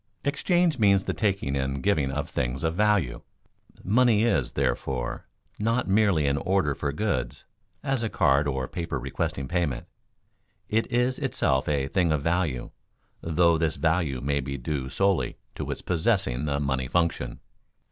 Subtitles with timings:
[0.23, 3.21] Exchange means the taking and giving of things of value.
[3.83, 5.27] Money is, therefore,
[5.59, 7.45] not merely an order for goods,
[7.83, 9.85] as a card or paper requesting payment;
[10.67, 12.71] it is itself a thing of value,
[13.21, 17.39] though this value may be due solely to its possessing the money function.